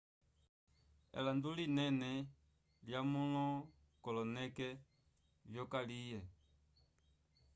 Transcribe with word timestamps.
elando 1.17 1.49
linene 1.57 2.11
lyamulakoloneke 2.87 4.67
vyokalye 5.51 6.19